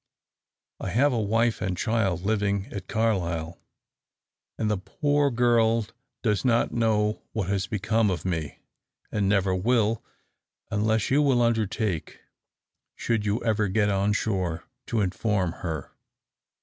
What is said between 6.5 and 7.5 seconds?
know what